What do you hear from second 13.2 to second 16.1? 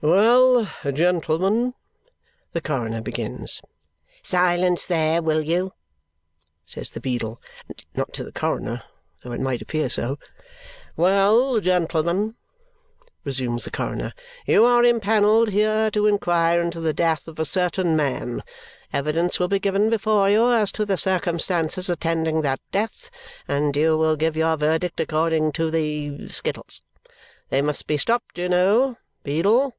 resumes the coroner. "You are impanelled here to